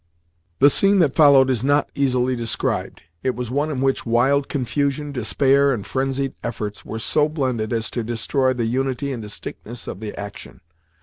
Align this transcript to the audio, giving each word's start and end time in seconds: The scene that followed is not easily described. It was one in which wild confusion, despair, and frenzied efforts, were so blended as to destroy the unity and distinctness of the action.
The 0.57 0.71
scene 0.71 0.97
that 0.97 1.13
followed 1.13 1.51
is 1.51 1.63
not 1.63 1.91
easily 1.93 2.35
described. 2.35 3.03
It 3.21 3.35
was 3.35 3.51
one 3.51 3.69
in 3.69 3.81
which 3.81 4.03
wild 4.03 4.49
confusion, 4.49 5.11
despair, 5.11 5.71
and 5.71 5.85
frenzied 5.85 6.33
efforts, 6.43 6.83
were 6.83 6.97
so 6.97 7.29
blended 7.29 7.71
as 7.71 7.91
to 7.91 8.03
destroy 8.03 8.53
the 8.53 8.65
unity 8.65 9.11
and 9.13 9.21
distinctness 9.21 9.87
of 9.87 9.99
the 9.99 10.19
action. 10.19 10.61